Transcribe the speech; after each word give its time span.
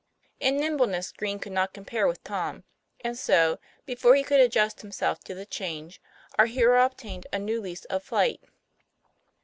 In 0.39 0.57
nimbleness 0.57 1.11
Green 1.11 1.37
could 1.37 1.51
not 1.51 1.75
compare 1.75 2.07
with 2.07 2.23
Tom; 2.23 2.63
and 3.01 3.15
so, 3.15 3.59
before 3.85 4.15
he 4.15 4.23
could 4.23 4.39
adjust 4.39 4.81
himself 4.81 5.19
to 5.25 5.35
the 5.35 5.45
change, 5.45 6.01
our 6.39 6.47
hero 6.47 6.83
obtained 6.83 7.27
a 7.31 7.37
new 7.37 7.61
lease 7.61 7.85
of 7.85 8.01
flight. 8.03 8.41